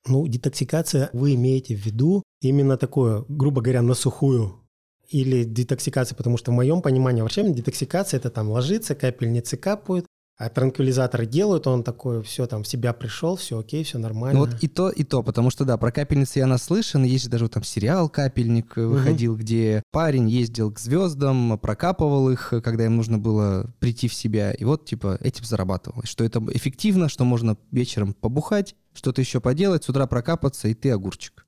[0.08, 4.62] Ну, детоксикация, вы имеете в виду именно такое, грубо говоря, на сухую
[5.10, 10.06] или детоксикация, потому что в моем понимании вообще детоксикация это там ложится, капельницы капают,
[10.39, 14.39] а транквилизаторы делают, он такой, все, там, в себя пришел, все окей, все нормально.
[14.39, 17.30] Ну вот и то, и то, потому что, да, про капельницы я наслышан, есть же
[17.30, 19.41] даже там сериал «Капельник» выходил, угу.
[19.41, 24.63] где парень ездил к звездам, прокапывал их, когда им нужно было прийти в себя, и
[24.63, 26.04] вот, типа, этим зарабатывал.
[26.06, 30.91] Что это эффективно, что можно вечером побухать, что-то еще поделать, с утра прокапаться, и ты
[30.91, 31.45] огурчик.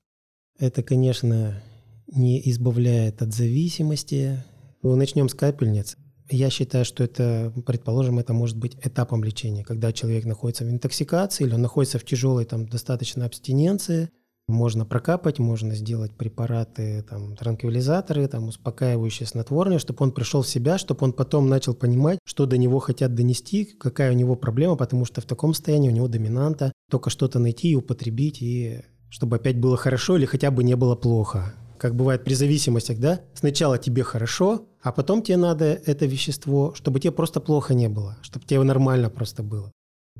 [0.59, 1.63] Это, конечно,
[2.07, 4.43] не избавляет от зависимости.
[4.83, 5.95] Начнем с капельниц.
[6.31, 11.43] Я считаю, что это, предположим, это может быть этапом лечения, когда человек находится в интоксикации
[11.43, 14.09] или он находится в тяжелой там достаточно абстиненции,
[14.47, 20.77] можно прокапать, можно сделать препараты, там, транквилизаторы, там, успокаивающие снотворные, чтобы он пришел в себя,
[20.77, 25.05] чтобы он потом начал понимать, что до него хотят донести, какая у него проблема, потому
[25.05, 26.71] что в таком состоянии у него доминанта.
[26.89, 30.95] Только что-то найти и употребить, и чтобы опять было хорошо или хотя бы не было
[30.95, 31.53] плохо.
[31.77, 36.99] Как бывает при зависимостях, да, сначала тебе хорошо, а потом тебе надо это вещество, чтобы
[36.99, 39.71] тебе просто плохо не было, чтобы тебе нормально просто было.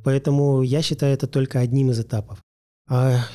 [0.03, 2.39] Поэтому я считаю это только одним из этапов.
[2.89, 3.25] А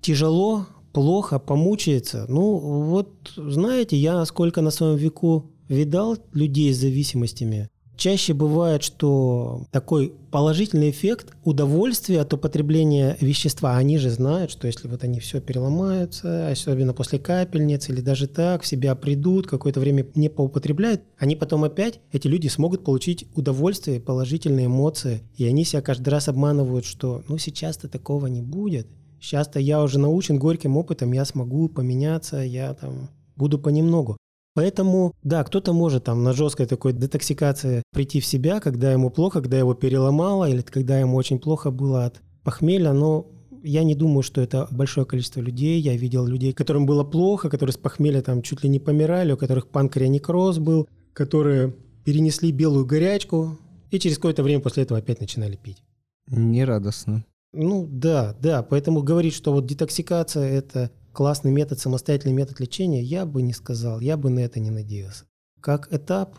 [0.00, 2.26] тяжело, плохо, помучается.
[2.28, 9.66] Ну, вот знаете, я сколько на своем веку видал людей с зависимостями, Чаще бывает, что
[9.72, 13.76] такой положительный эффект удовольствия от употребления вещества.
[13.76, 18.62] Они же знают, что если вот они все переломаются, особенно после капельниц или даже так,
[18.62, 24.00] в себя придут, какое-то время не поупотребляют, они потом опять, эти люди смогут получить удовольствие,
[24.00, 25.22] положительные эмоции.
[25.34, 28.86] И они себя каждый раз обманывают, что ну сейчас-то такого не будет.
[29.20, 34.16] Сейчас-то я уже научен горьким опытом, я смогу поменяться, я там буду понемногу.
[34.58, 39.40] Поэтому, да, кто-то может там на жесткой такой детоксикации прийти в себя, когда ему плохо,
[39.40, 43.28] когда его переломало, или когда ему очень плохо было от похмелья, но
[43.62, 45.80] я не думаю, что это большое количество людей.
[45.80, 49.36] Я видел людей, которым было плохо, которые с похмелья там чуть ли не помирали, у
[49.36, 53.58] которых панкреонекроз был, которые перенесли белую горячку
[53.92, 55.84] и через какое-то время после этого опять начинали пить.
[56.26, 57.24] Нерадостно.
[57.52, 63.26] Ну да, да, поэтому говорить, что вот детоксикация– это классный метод, самостоятельный метод лечения, я
[63.26, 65.24] бы не сказал, я бы на это не надеялся.
[65.60, 66.38] Как этап,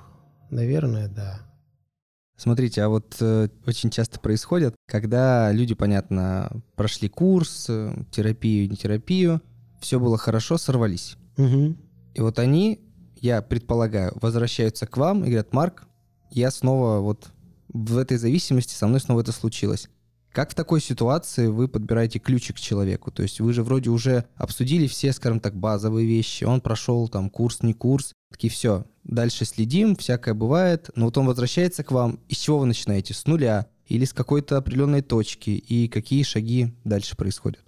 [0.51, 1.41] наверное, да.
[2.37, 8.77] Смотрите, а вот э, очень часто происходит, когда люди, понятно, прошли курс, э, терапию, не
[8.77, 9.41] терапию,
[9.81, 11.17] все было хорошо, сорвались.
[11.37, 11.75] Угу.
[12.13, 12.79] И вот они,
[13.17, 15.89] я предполагаю, возвращаются к вам и говорят, Марк,
[16.31, 17.33] я снова вот
[17.67, 19.89] в этой зависимости, со мной снова это случилось.
[20.39, 23.11] Как в такой ситуации вы подбираете ключик к человеку?
[23.11, 26.45] То есть вы же вроде уже обсудили все, скажем так, базовые вещи.
[26.45, 28.13] Он прошел там курс, не курс.
[28.31, 30.91] Такие, все, дальше следим, всякое бывает.
[30.95, 32.21] Но вот он возвращается к вам.
[32.29, 33.13] И с чего вы начинаете?
[33.13, 35.49] С нуля или с какой-то определенной точки?
[35.49, 37.65] И какие шаги дальше происходят?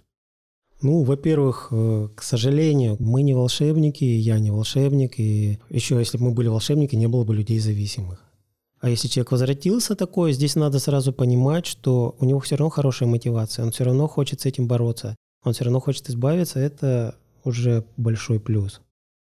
[0.80, 6.24] Ну, во-первых, э, к сожалению, мы не волшебники, я не волшебник, и еще если бы
[6.24, 8.31] мы были волшебники, не было бы людей зависимых.
[8.82, 13.08] А если человек возвратился такой, здесь надо сразу понимать, что у него все равно хорошая
[13.08, 15.14] мотивация, он все равно хочет с этим бороться,
[15.44, 17.14] он все равно хочет избавиться, это
[17.44, 18.80] уже большой плюс.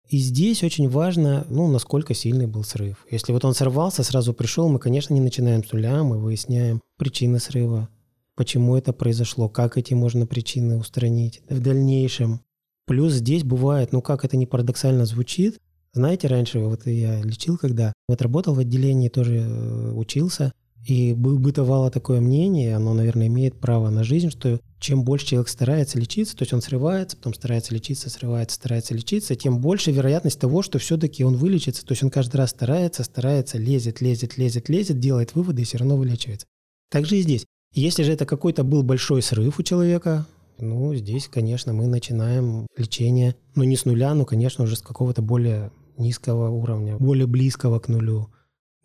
[0.08, 3.06] И здесь очень важно, ну, насколько сильный был срыв.
[3.12, 7.40] Если вот он сорвался, сразу пришел, мы, конечно, не начинаем с нуля, мы выясняем причины
[7.40, 7.90] срыва,
[8.36, 12.40] почему это произошло, как эти можно причины устранить в дальнейшем.
[12.86, 15.58] Плюс здесь бывает, ну как это не парадоксально звучит,
[15.94, 20.54] знаете, раньше вот я лечил, когда вот работал в отделении, тоже э, учился,
[20.86, 25.98] и бытовало такое мнение, оно, наверное, имеет право на жизнь, что чем больше человек старается
[25.98, 30.62] лечиться, то есть он срывается, потом старается лечиться, срывается, старается лечиться, тем больше вероятность того,
[30.62, 31.86] что все-таки он вылечится.
[31.86, 35.78] То есть он каждый раз старается, старается, лезет, лезет, лезет, лезет, делает выводы и все
[35.78, 36.48] равно вылечивается.
[36.90, 37.46] Так же и здесь.
[37.74, 40.28] Если же это какой-то был большой срыв у человека,
[40.60, 45.22] ну, здесь, конечно, мы начинаем лечение, ну, не с нуля, но, конечно, уже с какого-то
[45.22, 48.30] более низкого уровня, более близкого к нулю.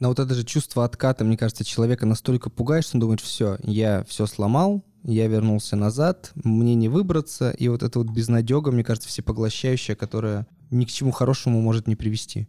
[0.01, 3.59] Но вот это же чувство отката, мне кажется, человека настолько пугает, что он думает, все,
[3.63, 8.85] я все сломал, я вернулся назад, мне не выбраться, и вот это вот безнадега, мне
[8.85, 12.49] кажется, всепоглощающая, которая ни к чему хорошему может не привести.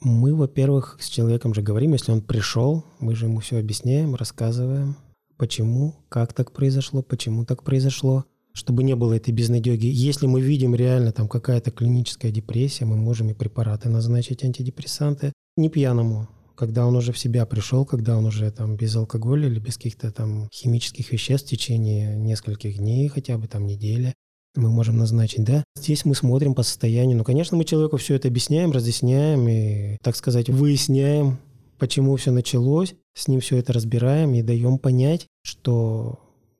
[0.00, 4.96] Мы, во-первых, с человеком же говорим, если он пришел, мы же ему все объясняем, рассказываем,
[5.36, 9.86] почему, как так произошло, почему так произошло чтобы не было этой безнадеги.
[9.86, 15.68] Если мы видим реально там какая-то клиническая депрессия, мы можем и препараты назначить, антидепрессанты, не
[15.68, 19.76] пьяному, когда он уже в себя пришел, когда он уже там без алкоголя или без
[19.76, 24.14] каких-то там химических веществ в течение нескольких дней, хотя бы там недели,
[24.56, 25.62] мы можем назначить, да.
[25.76, 27.16] Здесь мы смотрим по состоянию.
[27.16, 31.38] Ну, конечно, мы человеку все это объясняем, разъясняем и, так сказать, выясняем,
[31.78, 36.18] почему все началось, с ним все это разбираем и даем понять, что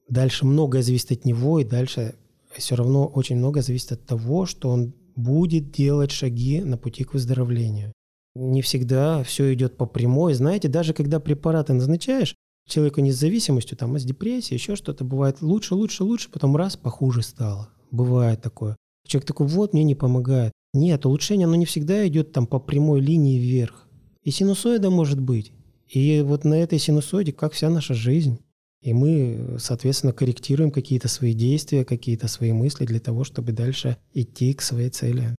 [0.08, 2.14] Дальше многое зависит от него, и дальше
[2.56, 7.12] все равно очень много зависит от того, что он будет делать шаги на пути к
[7.14, 7.92] выздоровлению.
[8.34, 10.34] Не всегда все идет по прямой.
[10.34, 12.34] Знаете, даже когда препараты назначаешь,
[12.68, 16.56] человеку не с зависимостью, там, а с депрессией, еще что-то, бывает лучше, лучше, лучше, потом
[16.56, 17.70] раз, похуже стало.
[17.90, 18.76] Бывает такое.
[19.06, 20.52] Человек такой, вот, мне не помогает.
[20.74, 23.88] Нет, улучшение, оно не всегда идет там по прямой линии вверх.
[24.22, 25.52] И синусоида может быть.
[25.88, 28.38] И вот на этой синусоиде, как вся наша жизнь.
[28.80, 34.54] И мы, соответственно, корректируем какие-то свои действия, какие-то свои мысли для того, чтобы дальше идти
[34.54, 35.34] к своей цели.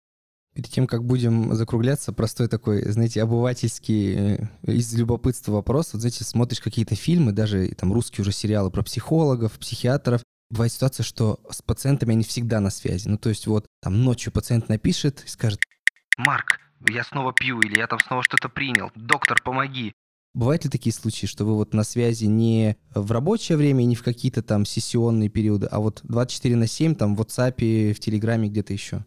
[0.54, 5.92] Перед тем, как будем закругляться, простой такой, знаете, обывательский э, из любопытства вопрос.
[5.92, 10.22] Вот, знаете, смотришь какие-то фильмы, даже там русские уже сериалы про психологов, психиатров.
[10.50, 13.06] Бывает ситуация, что с пациентами они всегда на связи.
[13.06, 15.60] Ну, то есть вот там ночью пациент напишет и скажет,
[16.16, 18.90] «Марк, я снова пью, или я там снова что-то принял.
[18.96, 19.92] Доктор, помоги.
[20.38, 24.04] Бывают ли такие случаи, что вы вот на связи не в рабочее время, не в
[24.04, 28.72] какие-то там сессионные периоды, а вот 24 на 7 там в WhatsApp, в Телеграме, где-то
[28.72, 29.04] еще?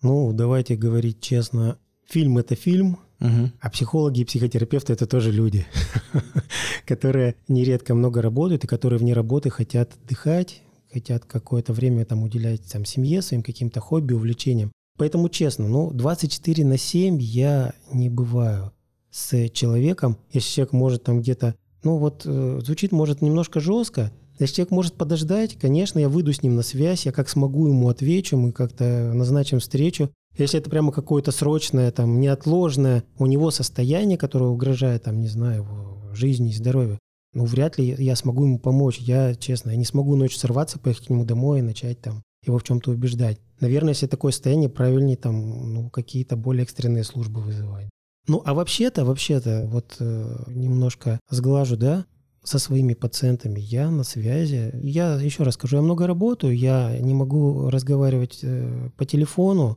[0.00, 1.76] Ну, давайте говорить честно.
[2.08, 3.50] Фильм— это фильм, угу.
[3.60, 5.66] а психологи и психотерапевты— это тоже люди,
[6.86, 10.62] которые нередко много работают и которые вне работы хотят отдыхать,
[10.92, 14.70] хотят какое-то время там уделять там, семье, своим каким-то хобби, увлечениям.
[14.98, 18.72] Поэтому честно, ну, 24 на 7 я не бываю
[19.14, 21.54] с человеком, если человек может там где-то,
[21.84, 24.10] ну вот э, звучит может немножко жестко,
[24.40, 27.88] если человек может подождать, конечно, я выйду с ним на связь, я как смогу ему
[27.88, 30.10] отвечу, мы как-то назначим встречу.
[30.36, 35.62] Если это прямо какое-то срочное, там, неотложное у него состояние, которое угрожает, там, не знаю,
[35.62, 36.98] его жизни и здоровью,
[37.34, 38.98] ну, вряд ли я смогу ему помочь.
[38.98, 42.58] Я, честно, я не смогу ночью сорваться, поехать к нему домой и начать там его
[42.58, 43.38] в чем-то убеждать.
[43.60, 47.88] Наверное, если такое состояние, правильнее там, ну, какие-то более экстренные службы вызывать.
[48.26, 52.06] Ну, а вообще-то, вообще-то, вот э, немножко сглажу, да,
[52.42, 53.60] со своими пациентами.
[53.60, 54.70] Я на связи.
[54.82, 59.76] Я еще раз скажу, я много работаю, я не могу разговаривать э, по телефону,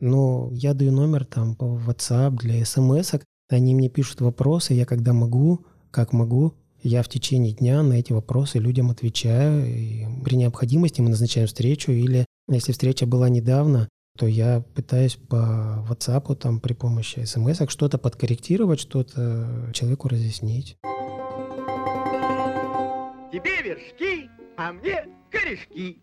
[0.00, 3.22] но я даю номер там по WhatsApp для смс -ок.
[3.48, 8.12] Они мне пишут вопросы, я когда могу, как могу, я в течение дня на эти
[8.12, 9.66] вопросы людям отвечаю.
[9.66, 11.92] И при необходимости мы назначаем встречу.
[11.92, 17.98] Или если встреча была недавно, то я пытаюсь по WhatsApp там при помощи смс что-то
[17.98, 20.78] подкорректировать, что-то человеку разъяснить.
[23.32, 26.00] Тебе вершки, а мне корешки.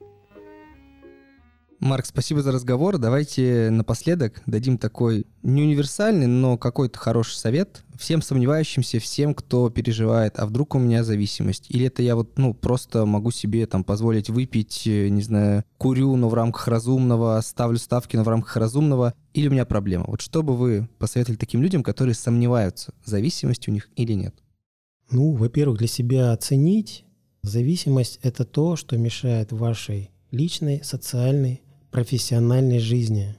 [1.81, 2.99] Марк, спасибо за разговор.
[2.99, 10.37] Давайте напоследок дадим такой не универсальный, но какой-то хороший совет всем сомневающимся, всем, кто переживает,
[10.37, 11.65] а вдруг у меня зависимость?
[11.69, 16.15] Или это я вот, ну, просто могу себе там позволить выпить, э, не знаю, курю,
[16.17, 20.05] но в рамках разумного, ставлю ставки, но в рамках разумного, или у меня проблема?
[20.07, 24.35] Вот что бы вы посоветовали таким людям, которые сомневаются, зависимость у них или нет?
[25.09, 27.05] Ну, во-первых, для себя оценить,
[27.41, 33.35] зависимость— это то, что мешает вашей личной, социальной, профессиональной жизни.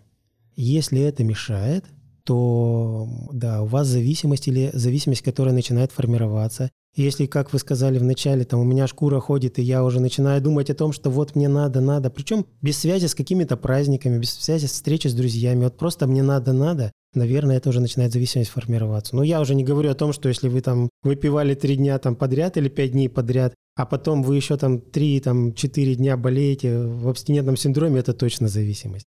[0.54, 1.84] Если это мешает,
[2.24, 6.70] то да, у вас зависимость или зависимость, которая начинает формироваться.
[6.94, 10.42] Если, как вы сказали в начале, там у меня шкура ходит, и я уже начинаю
[10.42, 14.32] думать о том, что вот мне надо, надо, причем без связи с какими-то праздниками, без
[14.32, 18.50] связи с встречей с друзьями, вот просто мне надо, надо, наверное, это уже начинает зависимость
[18.50, 19.16] формироваться.
[19.16, 22.14] Но я уже не говорю о том, что если вы там выпивали три дня там
[22.14, 27.56] подряд или пять дней подряд, а потом вы еще там 3-4 дня болеете в абстинентном
[27.56, 29.06] синдроме, это точно зависимость.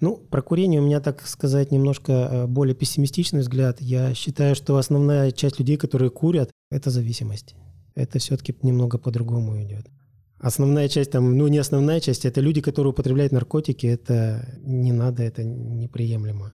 [0.00, 3.80] Ну, про курение у меня, так сказать, немножко э, более пессимистичный взгляд.
[3.80, 7.54] Я считаю, что основная часть людей, которые курят, это зависимость.
[7.94, 9.86] Это все-таки немного по-другому идет.
[10.38, 15.22] Основная часть там, ну не основная часть, это люди, которые употребляют наркотики, это не надо,
[15.22, 16.52] это неприемлемо.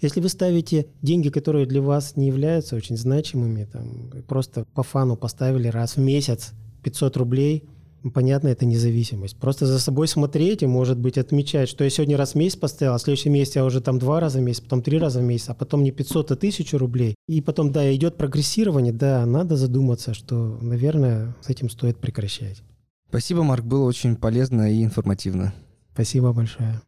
[0.00, 5.16] Если вы ставите деньги, которые для вас не являются очень значимыми, там, просто по фану
[5.16, 6.52] поставили раз в месяц,
[6.82, 7.68] 500 рублей,
[8.14, 9.36] понятно, это независимость.
[9.36, 12.94] Просто за собой смотреть и, может быть, отмечать, что я сегодня раз в месяц поставил,
[12.94, 15.22] а в следующем месяце я уже там два раза в месяц, потом три раза в
[15.22, 17.14] месяц, а потом не 500, а 1000 рублей.
[17.28, 22.62] И потом, да, идет прогрессирование, да, надо задуматься, что, наверное, с этим стоит прекращать.
[23.08, 25.52] Спасибо, Марк, было очень полезно и информативно.
[25.92, 26.80] Спасибо большое.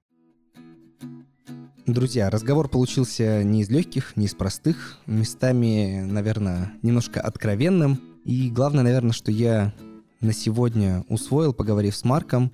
[1.86, 8.00] Друзья, разговор получился не из легких, не из простых, местами, наверное, немножко откровенным.
[8.24, 9.74] И главное, наверное, что я
[10.22, 12.52] на сегодня усвоил, поговорив с Марком,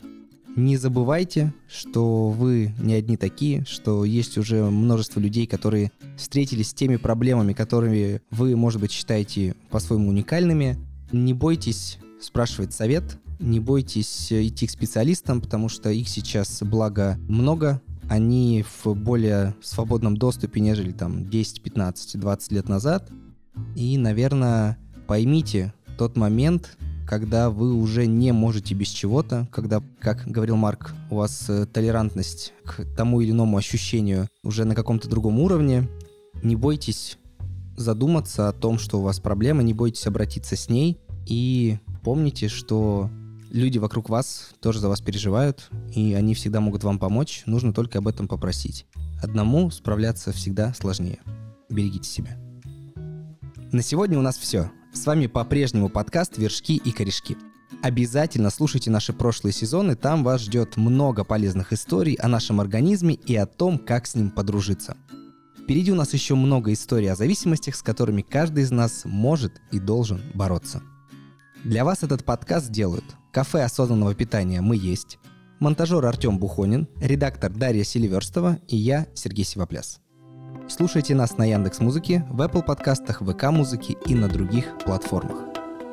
[0.57, 6.75] не забывайте, что вы не одни такие, что есть уже множество людей, которые встретились с
[6.75, 10.77] теми проблемами, которые вы, может быть, считаете по-своему уникальными.
[11.12, 17.81] Не бойтесь спрашивать совет, не бойтесь идти к специалистам, потому что их сейчас, благо, много,
[18.09, 23.11] они в более свободном доступе, нежели там 10, 15, 20 лет назад.
[23.77, 26.79] И, наверное, поймите тот момент,
[27.09, 32.53] когда вы уже не можете без чего-то, когда, как говорил Марк, у вас э, толерантность
[32.67, 35.89] к тому или иному ощущению уже на каком-то другом уровне,
[36.43, 37.17] не бойтесь
[37.79, 43.09] задуматься о том, что у вас проблема, не бойтесь обратиться с ней и помните, что
[43.51, 48.01] люди вокруг вас тоже за вас переживают, и они всегда могут вам помочь, нужно только
[48.01, 48.87] об этом попросить.
[49.23, 51.21] Одному справляться всегда сложнее.
[51.71, 52.37] Берегите себя.
[53.73, 54.71] На сегодня у нас все.
[54.99, 57.36] С вами по-прежнему подкаст «Вершки и корешки».
[57.82, 63.36] Обязательно слушайте наши прошлые сезоны, там вас ждет много полезных историй о нашем организме и
[63.36, 64.96] о том, как с ним подружиться.
[65.57, 69.78] Впереди у нас еще много историй о зависимостях, с которыми каждый из нас может и
[69.78, 70.82] должен бороться.
[71.62, 75.20] Для вас этот подкаст делают кафе осознанного питания «Мы есть»,
[75.61, 80.01] монтажер Артем Бухонин, редактор Дарья Селиверстова и я, Сергей Сивопляс.
[80.69, 85.45] Слушайте нас на Яндекс Музыке, в Apple подкастах, ВК Музыке и на других платформах.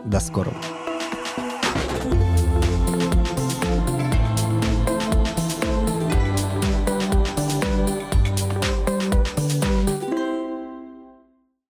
[0.03, 0.57] До скорого!